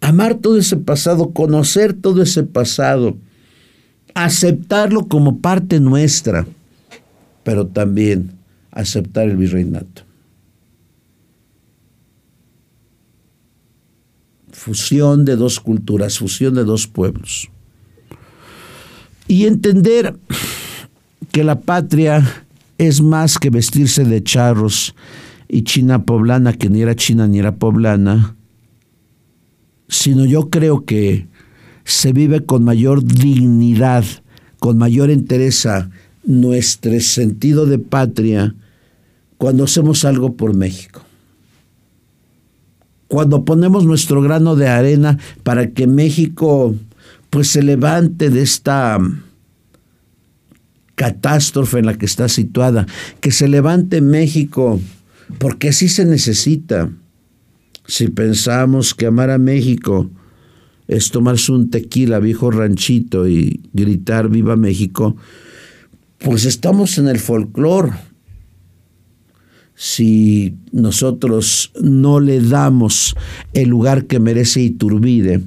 amar 0.00 0.36
todo 0.36 0.56
ese 0.56 0.76
pasado, 0.76 1.30
conocer 1.30 1.92
todo 1.92 2.22
ese 2.22 2.42
pasado, 2.42 3.16
aceptarlo 4.14 5.08
como 5.08 5.38
parte 5.38 5.80
nuestra, 5.80 6.46
pero 7.42 7.66
también 7.66 8.32
aceptar 8.70 9.28
el 9.28 9.36
virreinato. 9.36 10.02
Fusión 14.52 15.24
de 15.24 15.36
dos 15.36 15.60
culturas, 15.60 16.18
fusión 16.18 16.54
de 16.54 16.64
dos 16.64 16.86
pueblos. 16.86 17.48
Y 19.26 19.46
entender 19.46 20.16
que 21.32 21.44
la 21.44 21.60
patria 21.60 22.44
es 22.78 23.00
más 23.00 23.38
que 23.38 23.50
vestirse 23.50 24.04
de 24.04 24.22
charros 24.22 24.94
y 25.48 25.62
china 25.62 26.04
poblana, 26.04 26.52
que 26.52 26.68
ni 26.68 26.82
era 26.82 26.94
china 26.94 27.26
ni 27.26 27.38
era 27.38 27.56
poblana, 27.56 28.36
sino 29.90 30.24
yo 30.24 30.48
creo 30.48 30.84
que 30.84 31.26
se 31.84 32.12
vive 32.12 32.46
con 32.46 32.64
mayor 32.64 33.04
dignidad, 33.04 34.04
con 34.60 34.78
mayor 34.78 35.10
entereza 35.10 35.90
nuestro 36.24 36.98
sentido 37.00 37.66
de 37.66 37.80
patria 37.80 38.54
cuando 39.36 39.64
hacemos 39.64 40.04
algo 40.04 40.36
por 40.36 40.54
México. 40.54 41.02
Cuando 43.08 43.44
ponemos 43.44 43.84
nuestro 43.84 44.22
grano 44.22 44.54
de 44.54 44.68
arena 44.68 45.18
para 45.42 45.70
que 45.70 45.88
México 45.88 46.76
pues 47.28 47.48
se 47.48 47.62
levante 47.62 48.30
de 48.30 48.42
esta 48.42 48.98
catástrofe 50.94 51.80
en 51.80 51.86
la 51.86 51.98
que 51.98 52.06
está 52.06 52.28
situada, 52.28 52.86
que 53.20 53.32
se 53.32 53.48
levante 53.48 54.00
México, 54.00 54.80
porque 55.38 55.70
así 55.70 55.88
se 55.88 56.04
necesita. 56.04 56.90
Si 57.90 58.06
pensamos 58.06 58.94
que 58.94 59.06
amar 59.06 59.30
a 59.30 59.38
México 59.38 60.08
es 60.86 61.10
tomarse 61.10 61.50
un 61.50 61.70
tequila 61.70 62.20
viejo 62.20 62.52
ranchito 62.52 63.26
y 63.26 63.68
gritar 63.72 64.28
viva 64.28 64.54
México, 64.54 65.16
pues 66.18 66.44
estamos 66.44 66.98
en 66.98 67.08
el 67.08 67.18
folclore. 67.18 67.90
Si 69.74 70.54
nosotros 70.70 71.72
no 71.82 72.20
le 72.20 72.40
damos 72.40 73.16
el 73.54 73.70
lugar 73.70 74.06
que 74.06 74.20
merece 74.20 74.60
Iturbide, 74.60 75.40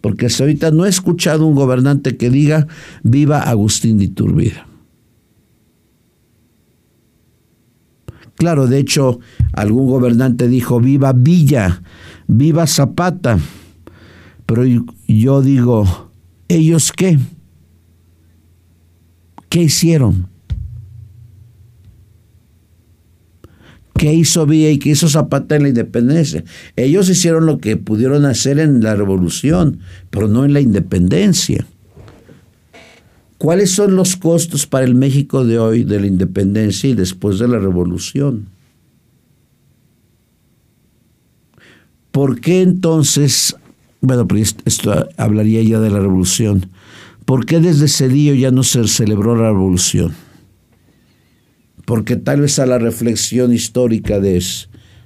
porque 0.00 0.26
hasta 0.26 0.44
ahorita 0.44 0.70
no 0.70 0.86
he 0.86 0.88
escuchado 0.88 1.46
un 1.46 1.56
gobernante 1.56 2.16
que 2.16 2.30
diga 2.30 2.68
viva 3.02 3.40
Agustín 3.40 3.98
de 3.98 4.04
Iturbide. 4.04 4.67
Claro, 8.38 8.68
de 8.68 8.78
hecho, 8.78 9.18
algún 9.52 9.88
gobernante 9.88 10.46
dijo, 10.46 10.80
viva 10.80 11.12
Villa, 11.12 11.82
viva 12.28 12.68
Zapata. 12.68 13.36
Pero 14.46 14.62
yo 15.08 15.42
digo, 15.42 16.12
¿ellos 16.46 16.92
qué? 16.92 17.18
¿Qué 19.48 19.62
hicieron? 19.62 20.28
¿Qué 23.94 24.14
hizo 24.14 24.46
Villa 24.46 24.70
y 24.70 24.78
qué 24.78 24.90
hizo 24.90 25.08
Zapata 25.08 25.56
en 25.56 25.64
la 25.64 25.68
independencia? 25.70 26.44
Ellos 26.76 27.08
hicieron 27.08 27.44
lo 27.44 27.58
que 27.58 27.76
pudieron 27.76 28.24
hacer 28.24 28.60
en 28.60 28.84
la 28.84 28.94
revolución, 28.94 29.80
pero 30.10 30.28
no 30.28 30.44
en 30.44 30.52
la 30.52 30.60
independencia. 30.60 31.66
¿Cuáles 33.38 33.70
son 33.70 33.94
los 33.94 34.16
costos 34.16 34.66
para 34.66 34.84
el 34.84 34.96
México 34.96 35.44
de 35.44 35.60
hoy, 35.60 35.84
de 35.84 36.00
la 36.00 36.08
independencia 36.08 36.90
y 36.90 36.94
después 36.94 37.38
de 37.38 37.46
la 37.46 37.60
revolución? 37.60 38.48
¿Por 42.10 42.40
qué 42.40 42.62
entonces, 42.62 43.54
bueno, 44.00 44.26
esto 44.64 45.08
hablaría 45.16 45.62
ya 45.62 45.78
de 45.78 45.88
la 45.88 46.00
revolución, 46.00 46.68
¿por 47.24 47.46
qué 47.46 47.60
desde 47.60 48.08
día 48.08 48.34
ya 48.34 48.50
no 48.50 48.64
se 48.64 48.88
celebró 48.88 49.36
la 49.36 49.52
revolución? 49.52 50.14
Porque 51.84 52.16
tal 52.16 52.40
vez 52.40 52.58
a 52.58 52.66
la 52.66 52.78
reflexión 52.78 53.52
histórica 53.52 54.18
de, 54.18 54.42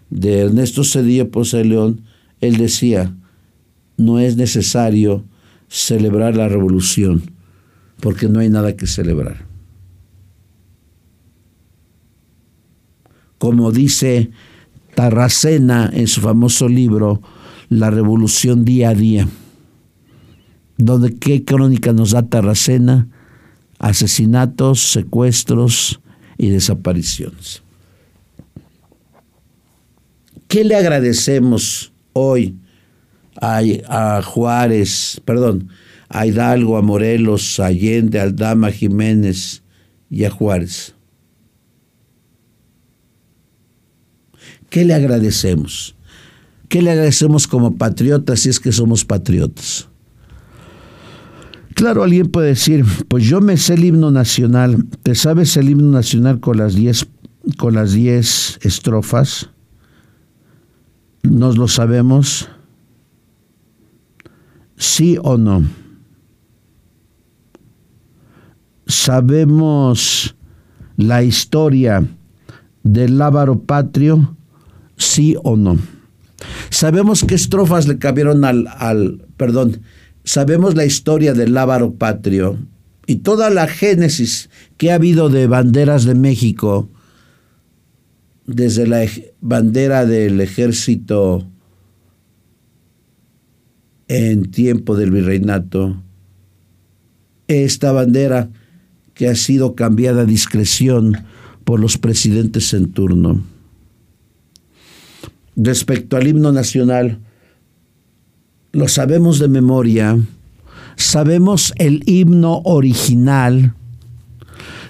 de 0.09 0.38
Ernesto 0.38 0.85
Cedillo 0.85 1.31
Ponce 1.31 1.59
de 1.59 1.66
León, 1.66 2.01
él 2.40 2.57
decía, 2.57 3.14
no 3.99 4.21
es 4.21 4.37
necesario 4.37 5.23
celebrar 5.68 6.35
la 6.35 6.49
revolución 6.49 7.32
porque 8.03 8.29
no 8.29 8.41
hay 8.41 8.51
nada 8.51 8.75
que 8.77 8.88
celebrar. 8.88 9.47
Como 13.38 13.71
dice 13.71 14.33
Tarracena 14.97 15.88
en 15.93 16.09
su 16.09 16.21
famoso 16.21 16.69
libro 16.69 17.23
La 17.69 17.91
Revolución 17.91 18.65
Día 18.65 18.88
a 18.88 18.95
Día, 18.95 19.29
donde 20.79 21.15
qué 21.15 21.45
crónica 21.45 21.93
nos 21.93 22.11
da 22.11 22.23
Tarracena, 22.25 23.07
asesinatos, 23.79 24.81
secuestros 24.81 26.01
y 26.38 26.49
desapariciones. 26.49 27.62
¿Qué 30.49 30.65
le 30.65 30.75
agradecemos 30.75 31.93
hoy 32.15 32.57
a, 33.41 33.61
a 33.87 34.23
Juárez, 34.23 35.23
perdón, 35.25 35.69
a 36.12 36.27
Hidalgo, 36.27 36.77
a 36.77 36.83
Morelos, 36.83 37.59
a 37.59 37.66
Allende, 37.66 38.20
a 38.20 38.25
Aldama, 38.25 38.70
Jiménez 38.70 39.62
y 40.11 40.25
a 40.25 40.31
Juárez. 40.31 40.94
¿Qué 44.68 44.85
le 44.85 44.94
agradecemos? 44.94 45.96
¿Qué 46.68 46.83
le 46.83 46.90
agradecemos 46.90 47.46
como 47.46 47.77
patriotas 47.77 48.40
si 48.40 48.51
es 48.51 48.61
que 48.61 48.72
somos 48.72 49.05
patriotas? 49.05 49.88
Claro, 51.75 52.03
alguien 52.03 52.29
puede 52.29 52.48
decir, 52.48 52.85
pues 53.09 53.25
yo 53.25 53.40
me 53.40 53.57
sé 53.57 53.75
el 53.75 53.85
himno 53.85 54.11
nacional. 54.11 54.87
¿Te 55.03 55.14
sabes 55.14 55.57
el 55.57 55.70
himno 55.70 55.90
nacional 55.90 56.40
con 56.40 56.59
las 56.59 56.75
diez, 56.75 57.07
con 57.57 57.75
las 57.75 57.92
diez 57.92 58.59
estrofas? 58.62 59.48
¿Nos 61.22 61.57
lo 61.57 61.68
sabemos? 61.68 62.48
¿Sí 64.77 65.16
o 65.22 65.38
no? 65.38 65.82
Sabemos 68.93 70.37
la 70.97 71.23
historia 71.23 72.07
del 72.83 73.19
lábaro 73.19 73.61
patrio, 73.61 74.37
sí 74.97 75.35
o 75.43 75.57
no. 75.57 75.79
Sabemos 76.71 77.25
qué 77.25 77.35
estrofas 77.35 77.89
le 77.89 77.99
cabieron 77.99 78.45
al, 78.45 78.69
al, 78.69 79.25
perdón, 79.37 79.81
sabemos 80.25 80.75
la 80.75 80.85
historia 80.85 81.33
del 81.33 81.55
lábaro 81.55 81.95
patrio 81.95 82.59
y 83.07 83.17
toda 83.17 83.51
la 83.51 83.67
génesis 83.67 84.51
que 84.77 84.93
ha 84.93 84.97
habido 84.97 85.29
de 85.29 85.47
banderas 85.47 86.05
de 86.05 86.15
México, 86.15 86.91
desde 88.47 88.87
la 88.87 89.07
bandera 89.41 90.05
del 90.05 90.41
ejército 90.41 91.47
en 94.09 94.51
tiempo 94.51 94.97
del 94.97 95.13
virreinato, 95.13 96.03
esta 97.49 97.93
bandera 97.93 98.51
que 99.14 99.29
ha 99.29 99.35
sido 99.35 99.75
cambiada 99.75 100.22
a 100.22 100.27
discreción 100.27 101.25
por 101.64 101.81
los 101.81 101.98
presidentes 101.98 102.72
en 102.75 102.92
turno. 102.92 103.42
Respecto 105.55 106.16
al 106.16 106.27
himno 106.27 106.51
nacional, 106.53 107.18
lo 108.72 108.88
sabemos 108.88 109.38
de 109.38 109.48
memoria, 109.48 110.18
sabemos 110.96 111.75
el 111.77 112.03
himno 112.07 112.62
original, 112.64 113.75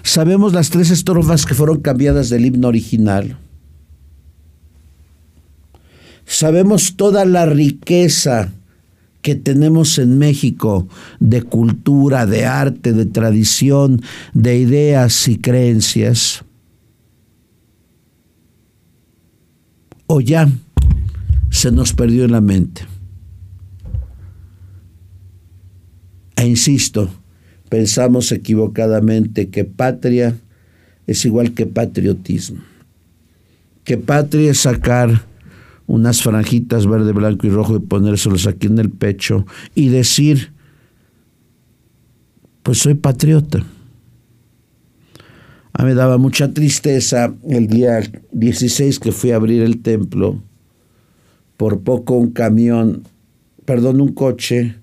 sabemos 0.03 0.53
las 0.53 0.69
tres 0.69 0.89
estrofas 0.89 1.45
que 1.45 1.53
fueron 1.53 1.81
cambiadas 1.81 2.29
del 2.29 2.45
himno 2.45 2.69
original, 2.69 3.37
sabemos 6.25 6.95
toda 6.95 7.25
la 7.25 7.45
riqueza 7.45 8.51
que 9.23 9.35
tenemos 9.35 9.97
en 9.97 10.19
México 10.19 10.87
de 11.19 11.41
cultura, 11.41 12.27
de 12.27 12.45
arte, 12.45 12.91
de 12.91 13.05
tradición, 13.05 14.01
de 14.33 14.57
ideas 14.59 15.27
y 15.29 15.37
creencias. 15.37 16.43
O 20.05 20.19
ya 20.19 20.51
se 21.49 21.71
nos 21.71 21.93
perdió 21.93 22.25
en 22.25 22.33
la 22.33 22.41
mente. 22.41 22.85
E 26.35 26.45
insisto, 26.45 27.09
pensamos 27.69 28.29
equivocadamente 28.33 29.49
que 29.49 29.63
patria 29.63 30.35
es 31.07 31.23
igual 31.23 31.53
que 31.53 31.65
patriotismo. 31.65 32.61
Que 33.85 33.97
patria 33.97 34.51
es 34.51 34.59
sacar 34.59 35.32
unas 35.87 36.21
franjitas 36.21 36.87
verde, 36.87 37.11
blanco 37.11 37.47
y 37.47 37.49
rojo 37.49 37.75
y 37.75 37.79
ponérselos 37.79 38.47
aquí 38.47 38.67
en 38.67 38.79
el 38.79 38.89
pecho 38.89 39.45
y 39.75 39.89
decir, 39.89 40.53
pues 42.63 42.79
soy 42.79 42.93
patriota. 42.95 43.63
A 45.73 45.83
mí 45.83 45.89
me 45.89 45.95
daba 45.95 46.17
mucha 46.17 46.53
tristeza 46.53 47.33
el 47.49 47.67
día 47.67 47.99
16 48.31 48.99
que 48.99 49.11
fui 49.11 49.31
a 49.31 49.37
abrir 49.37 49.63
el 49.63 49.81
templo. 49.81 50.41
Por 51.57 51.81
poco 51.81 52.13
un 52.13 52.31
camión, 52.31 53.03
perdón, 53.65 53.99
un 54.01 54.13
coche, 54.13 54.75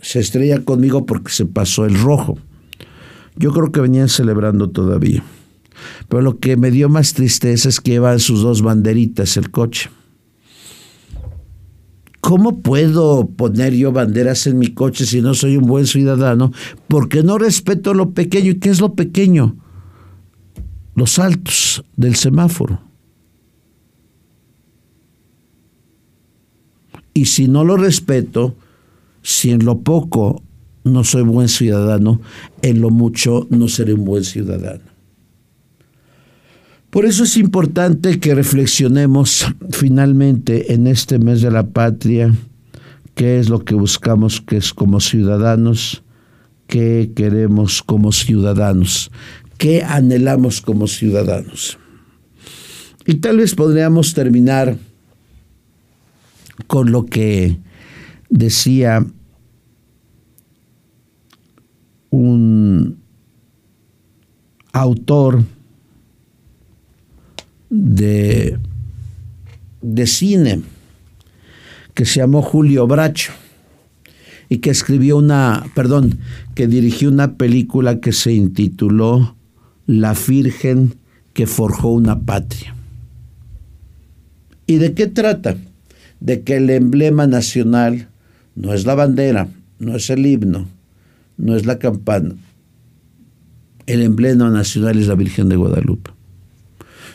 se 0.00 0.20
estrella 0.20 0.64
conmigo 0.64 1.06
porque 1.06 1.32
se 1.32 1.46
pasó 1.46 1.84
el 1.84 1.98
rojo. 1.98 2.38
Yo 3.36 3.52
creo 3.52 3.72
que 3.72 3.80
venían 3.80 4.08
celebrando 4.08 4.70
todavía. 4.70 5.22
Pero 6.08 6.22
lo 6.22 6.38
que 6.38 6.56
me 6.56 6.70
dio 6.70 6.88
más 6.88 7.14
tristeza 7.14 7.68
es 7.68 7.80
que 7.80 7.92
llevan 7.92 8.20
sus 8.20 8.42
dos 8.42 8.62
banderitas 8.62 9.36
el 9.36 9.50
coche. 9.50 9.90
¿Cómo 12.22 12.62
puedo 12.62 13.26
poner 13.26 13.74
yo 13.74 13.90
banderas 13.90 14.46
en 14.46 14.56
mi 14.56 14.68
coche 14.68 15.06
si 15.06 15.20
no 15.20 15.34
soy 15.34 15.56
un 15.56 15.66
buen 15.66 15.88
ciudadano? 15.88 16.52
Porque 16.86 17.24
no 17.24 17.36
respeto 17.36 17.94
lo 17.94 18.12
pequeño. 18.12 18.52
¿Y 18.52 18.58
qué 18.60 18.70
es 18.70 18.80
lo 18.80 18.94
pequeño? 18.94 19.56
Los 20.94 21.18
altos 21.18 21.84
del 21.96 22.14
semáforo. 22.14 22.80
Y 27.12 27.24
si 27.24 27.48
no 27.48 27.64
lo 27.64 27.76
respeto, 27.76 28.54
si 29.22 29.50
en 29.50 29.64
lo 29.64 29.80
poco 29.80 30.42
no 30.84 31.02
soy 31.02 31.22
buen 31.22 31.48
ciudadano, 31.48 32.20
en 32.62 32.80
lo 32.80 32.90
mucho 32.90 33.48
no 33.50 33.66
seré 33.66 33.94
un 33.94 34.04
buen 34.04 34.22
ciudadano. 34.22 34.91
Por 36.92 37.06
eso 37.06 37.24
es 37.24 37.38
importante 37.38 38.20
que 38.20 38.34
reflexionemos 38.34 39.46
finalmente 39.70 40.74
en 40.74 40.86
este 40.86 41.18
mes 41.18 41.40
de 41.40 41.50
la 41.50 41.68
patria 41.68 42.34
qué 43.14 43.38
es 43.38 43.48
lo 43.48 43.64
que 43.64 43.74
buscamos 43.74 44.42
que 44.42 44.58
es 44.58 44.74
como 44.74 45.00
ciudadanos, 45.00 46.02
qué 46.66 47.12
queremos 47.16 47.82
como 47.82 48.12
ciudadanos, 48.12 49.10
qué 49.56 49.82
anhelamos 49.82 50.60
como 50.60 50.86
ciudadanos. 50.86 51.78
Y 53.06 53.14
tal 53.14 53.38
vez 53.38 53.54
podríamos 53.54 54.12
terminar 54.12 54.76
con 56.66 56.92
lo 56.92 57.06
que 57.06 57.56
decía 58.28 59.02
un 62.10 62.98
autor 64.74 65.42
de, 67.72 68.58
de 69.80 70.06
cine 70.06 70.60
que 71.94 72.04
se 72.04 72.20
llamó 72.20 72.42
Julio 72.42 72.86
Bracho 72.86 73.32
y 74.50 74.58
que 74.58 74.68
escribió 74.68 75.16
una, 75.16 75.64
perdón, 75.74 76.18
que 76.54 76.66
dirigió 76.66 77.08
una 77.08 77.36
película 77.36 77.98
que 78.00 78.12
se 78.12 78.34
intituló 78.34 79.36
La 79.86 80.14
Virgen 80.28 80.94
que 81.32 81.46
forjó 81.46 81.88
una 81.88 82.20
patria. 82.20 82.74
¿Y 84.66 84.76
de 84.76 84.92
qué 84.92 85.06
trata? 85.06 85.56
De 86.20 86.42
que 86.42 86.56
el 86.56 86.68
emblema 86.68 87.26
nacional 87.26 88.08
no 88.54 88.74
es 88.74 88.84
la 88.84 88.94
bandera, 88.94 89.48
no 89.78 89.96
es 89.96 90.10
el 90.10 90.26
himno, 90.26 90.68
no 91.38 91.56
es 91.56 91.64
la 91.64 91.78
campana. 91.78 92.34
El 93.86 94.02
emblema 94.02 94.50
nacional 94.50 94.98
es 94.98 95.06
la 95.06 95.14
Virgen 95.14 95.48
de 95.48 95.56
Guadalupe. 95.56 96.10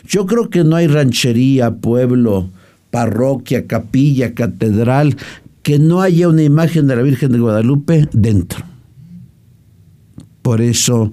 Yo 0.08 0.24
creo 0.24 0.48
que 0.48 0.64
no 0.64 0.74
hay 0.74 0.86
ranchería, 0.86 1.76
pueblo, 1.76 2.50
parroquia, 2.90 3.66
capilla, 3.66 4.32
catedral, 4.32 5.18
que 5.62 5.78
no 5.78 6.00
haya 6.00 6.30
una 6.30 6.42
imagen 6.42 6.86
de 6.86 6.96
la 6.96 7.02
Virgen 7.02 7.30
de 7.30 7.38
Guadalupe 7.38 8.08
dentro. 8.12 8.64
Por 10.40 10.62
eso 10.62 11.12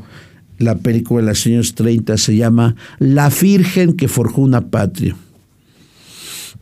la 0.57 0.75
película 0.77 1.21
de 1.21 1.27
los 1.27 1.45
años 1.45 1.75
30 1.75 2.17
se 2.17 2.37
llama 2.37 2.77
La 2.97 3.29
Virgen 3.29 3.97
que 3.97 4.07
forjó 4.07 4.41
una 4.41 4.69
patria. 4.69 5.13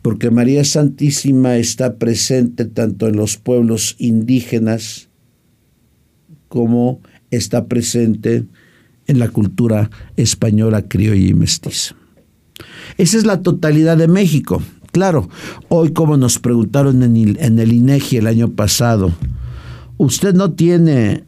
Porque 0.02 0.32
María 0.32 0.64
Santísima 0.64 1.56
está 1.56 1.98
presente 1.98 2.64
tanto 2.64 3.06
en 3.06 3.14
los 3.14 3.36
pueblos 3.36 3.94
indígenas 3.98 5.08
como 6.48 7.00
está 7.30 7.66
presente 7.66 8.44
en 9.06 9.18
la 9.20 9.28
cultura 9.28 9.88
española, 10.16 10.88
criolla 10.88 11.28
y 11.28 11.34
mestiza. 11.34 11.94
Esa 12.98 13.18
es 13.18 13.26
la 13.26 13.42
totalidad 13.42 13.96
de 13.96 14.08
México. 14.08 14.62
Claro, 14.92 15.28
hoy 15.68 15.92
como 15.92 16.16
nos 16.16 16.38
preguntaron 16.38 17.02
en 17.02 17.58
el, 17.58 17.72
INEGI 17.72 18.18
el 18.18 18.28
año 18.28 18.52
pasado, 18.52 19.12
usted 19.96 20.34
no 20.34 20.52
tiene 20.52 21.24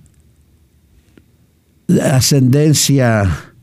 ascendencia 2.00 3.54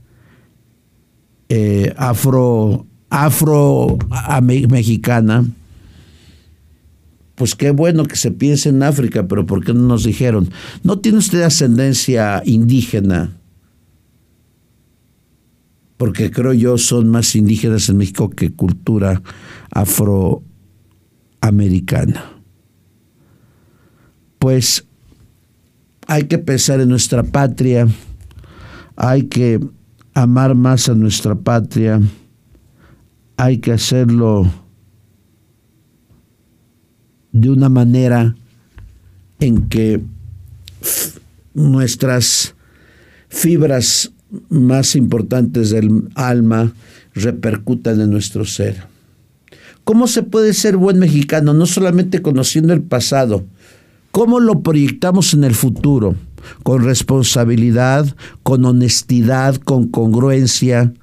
eh, 1.47 1.93
afro, 1.95 2.85
afro 3.09 3.97
mexicana, 4.41 5.45
pues 7.35 7.55
qué 7.55 7.71
bueno 7.71 8.03
que 8.03 8.15
se 8.15 8.31
piense 8.31 8.69
en 8.69 8.83
África, 8.83 9.27
pero 9.27 9.45
¿por 9.45 9.63
qué 9.63 9.73
no 9.73 9.83
nos 9.83 10.03
dijeron? 10.03 10.49
¿No 10.83 10.99
tiene 10.99 11.17
usted 11.17 11.41
ascendencia 11.43 12.43
indígena? 12.45 13.31
Porque 16.03 16.31
creo 16.31 16.51
yo 16.51 16.77
son 16.77 17.07
más 17.07 17.33
indígenas 17.33 17.87
en 17.87 17.95
México 17.95 18.29
que 18.29 18.51
cultura 18.51 19.21
afroamericana. 19.71 22.41
Pues 24.37 24.85
hay 26.05 26.25
que 26.25 26.39
pensar 26.39 26.81
en 26.81 26.89
nuestra 26.89 27.23
patria, 27.23 27.87
hay 28.97 29.27
que 29.27 29.61
amar 30.13 30.55
más 30.55 30.89
a 30.89 30.93
nuestra 30.93 31.35
patria, 31.35 32.01
hay 33.37 33.59
que 33.59 33.71
hacerlo 33.71 34.51
de 37.31 37.49
una 37.49 37.69
manera 37.69 38.35
en 39.39 39.69
que 39.69 40.03
nuestras 41.53 42.55
fibras 43.29 44.11
más 44.49 44.95
importantes 44.95 45.69
del 45.69 46.09
alma 46.15 46.73
repercutan 47.13 48.01
en 48.01 48.09
nuestro 48.09 48.45
ser. 48.45 48.83
¿Cómo 49.83 50.07
se 50.07 50.23
puede 50.23 50.53
ser 50.53 50.77
buen 50.77 50.99
mexicano? 50.99 51.53
No 51.53 51.65
solamente 51.65 52.21
conociendo 52.21 52.73
el 52.73 52.81
pasado, 52.81 53.45
¿cómo 54.11 54.39
lo 54.39 54.61
proyectamos 54.61 55.33
en 55.33 55.43
el 55.43 55.53
futuro? 55.53 56.15
Con 56.63 56.83
responsabilidad, 56.83 58.15
con 58.43 58.65
honestidad, 58.65 59.55
con 59.57 59.87
congruencia, 59.87 60.93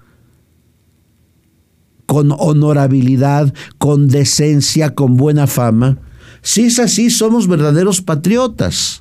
con 2.06 2.32
honorabilidad, 2.36 3.54
con 3.78 4.08
decencia, 4.08 4.94
con 4.94 5.16
buena 5.16 5.46
fama. 5.46 5.98
Si 6.42 6.62
es 6.62 6.78
así, 6.78 7.10
somos 7.10 7.46
verdaderos 7.46 8.00
patriotas. 8.00 8.99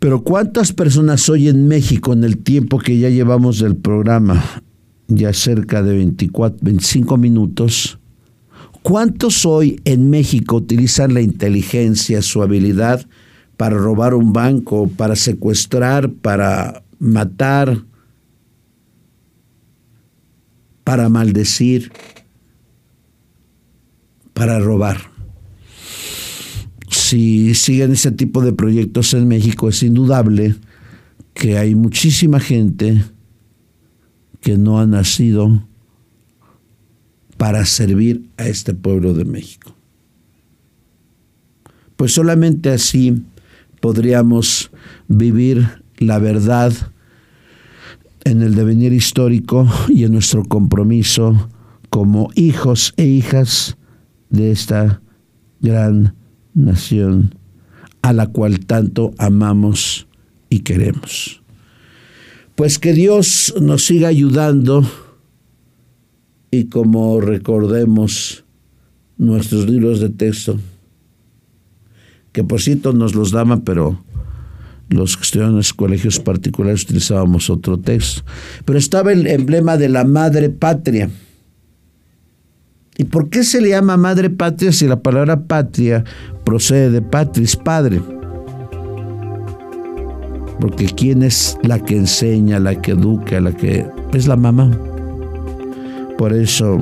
Pero 0.00 0.24
¿cuántas 0.24 0.72
personas 0.72 1.28
hoy 1.28 1.48
en 1.50 1.68
México 1.68 2.14
en 2.14 2.24
el 2.24 2.38
tiempo 2.38 2.78
que 2.78 2.98
ya 2.98 3.10
llevamos 3.10 3.58
del 3.58 3.76
programa, 3.76 4.42
ya 5.08 5.34
cerca 5.34 5.82
de 5.82 5.94
24, 5.94 6.58
25 6.62 7.18
minutos, 7.18 7.98
cuántos 8.82 9.44
hoy 9.44 9.78
en 9.84 10.08
México 10.08 10.56
utilizan 10.56 11.12
la 11.12 11.20
inteligencia, 11.20 12.22
su 12.22 12.42
habilidad 12.42 13.06
para 13.58 13.76
robar 13.76 14.14
un 14.14 14.32
banco, 14.32 14.88
para 14.88 15.16
secuestrar, 15.16 16.10
para 16.10 16.82
matar, 16.98 17.84
para 20.82 21.10
maldecir, 21.10 21.92
para 24.32 24.58
robar? 24.60 25.09
Si 27.10 27.56
siguen 27.56 27.90
ese 27.90 28.12
tipo 28.12 28.40
de 28.40 28.52
proyectos 28.52 29.14
en 29.14 29.26
México, 29.26 29.68
es 29.68 29.82
indudable 29.82 30.54
que 31.34 31.58
hay 31.58 31.74
muchísima 31.74 32.38
gente 32.38 33.04
que 34.40 34.56
no 34.56 34.78
ha 34.78 34.86
nacido 34.86 35.66
para 37.36 37.66
servir 37.66 38.28
a 38.36 38.46
este 38.46 38.74
pueblo 38.74 39.12
de 39.12 39.24
México. 39.24 39.74
Pues 41.96 42.12
solamente 42.12 42.70
así 42.70 43.24
podríamos 43.80 44.70
vivir 45.08 45.82
la 45.98 46.20
verdad 46.20 46.72
en 48.22 48.42
el 48.42 48.54
devenir 48.54 48.92
histórico 48.92 49.68
y 49.88 50.04
en 50.04 50.12
nuestro 50.12 50.44
compromiso 50.44 51.48
como 51.88 52.30
hijos 52.36 52.94
e 52.96 53.04
hijas 53.04 53.76
de 54.28 54.52
esta 54.52 55.02
gran 55.60 56.19
nación 56.54 57.34
a 58.02 58.12
la 58.12 58.26
cual 58.26 58.66
tanto 58.66 59.12
amamos 59.18 60.06
y 60.48 60.60
queremos. 60.60 61.42
Pues 62.54 62.78
que 62.78 62.92
Dios 62.92 63.54
nos 63.60 63.84
siga 63.84 64.08
ayudando 64.08 64.84
y 66.50 66.64
como 66.64 67.20
recordemos 67.20 68.44
nuestros 69.16 69.68
libros 69.68 70.00
de 70.00 70.10
texto, 70.10 70.58
que 72.32 72.44
por 72.44 72.60
cierto 72.60 72.92
nos 72.92 73.14
los 73.14 73.30
daban, 73.30 73.62
pero 73.62 74.02
los 74.88 75.16
que 75.16 75.22
estudiaban 75.22 75.52
en 75.52 75.58
los 75.58 75.72
colegios 75.72 76.18
particulares 76.18 76.82
utilizábamos 76.82 77.48
otro 77.48 77.78
texto. 77.78 78.22
Pero 78.64 78.78
estaba 78.78 79.12
el 79.12 79.26
emblema 79.26 79.76
de 79.76 79.88
la 79.88 80.04
madre 80.04 80.50
patria. 80.50 81.08
¿Y 83.00 83.04
por 83.04 83.30
qué 83.30 83.44
se 83.44 83.62
le 83.62 83.70
llama 83.70 83.96
madre 83.96 84.28
patria 84.28 84.72
si 84.72 84.86
la 84.86 85.00
palabra 85.00 85.44
patria 85.44 86.04
procede 86.44 86.90
de 86.90 87.00
patris, 87.00 87.56
padre? 87.56 88.02
Porque 90.60 90.84
¿quién 90.84 91.22
es 91.22 91.56
la 91.62 91.78
que 91.78 91.96
enseña, 91.96 92.58
la 92.58 92.74
que 92.74 92.90
educa, 92.90 93.40
la 93.40 93.52
que... 93.52 93.86
es 94.12 94.26
la 94.26 94.36
mamá. 94.36 94.70
Por 96.18 96.34
eso, 96.34 96.76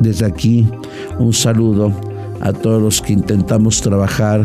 desde 0.00 0.26
aquí, 0.26 0.68
un 1.18 1.32
saludo 1.32 1.90
a 2.42 2.52
todos 2.52 2.82
los 2.82 3.00
que 3.00 3.14
intentamos 3.14 3.80
trabajar 3.80 4.44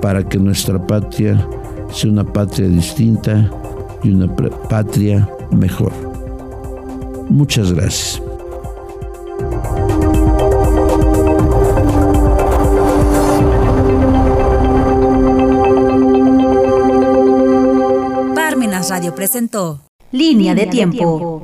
para 0.00 0.24
que 0.28 0.38
nuestra 0.38 0.84
patria 0.84 1.46
sea 1.92 2.10
una 2.10 2.24
patria 2.24 2.66
distinta 2.66 3.48
y 4.02 4.10
una 4.10 4.26
patria 4.34 5.28
mejor. 5.52 5.92
Muchas 7.30 7.72
gracias. 7.72 8.21
Radio 19.02 19.16
presentó 19.16 19.80
Línea, 20.12 20.54
de, 20.54 20.68
tiempo. 20.68 21.40